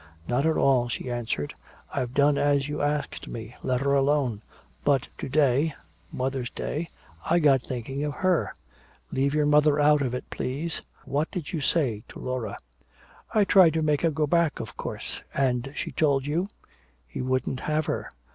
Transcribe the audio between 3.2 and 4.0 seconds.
me to, let her